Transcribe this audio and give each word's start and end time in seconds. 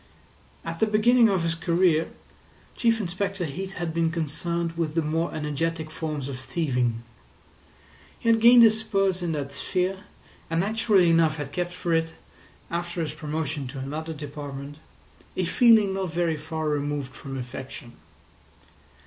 At 0.65 0.79
the 0.79 0.87
beginning 0.87 1.29
of 1.29 1.43
his 1.43 1.53
career 1.53 2.09
Chief 2.75 2.99
Inspector 2.99 3.45
Heat 3.45 3.73
had 3.73 3.93
been 3.93 4.09
concerned 4.09 4.71
with 4.71 4.95
the 4.95 5.03
more 5.03 5.31
energetic 5.31 5.91
forms 5.91 6.27
of 6.27 6.39
thieving. 6.39 7.03
He 8.17 8.27
had 8.29 8.41
gained 8.41 8.63
his 8.63 8.79
spurs 8.79 9.21
in 9.21 9.31
that 9.33 9.53
sphere, 9.53 10.05
and 10.49 10.59
naturally 10.61 11.07
enough 11.11 11.37
had 11.37 11.51
kept 11.51 11.73
for 11.73 11.93
it, 11.93 12.15
after 12.71 13.01
his 13.01 13.13
promotion 13.13 13.67
to 13.67 13.77
another 13.77 14.11
department, 14.11 14.77
a 15.37 15.45
feeling 15.45 15.93
not 15.93 16.11
very 16.11 16.35
far 16.35 16.67
removed 16.67 17.11
from 17.15 17.37
affection. 17.37 17.91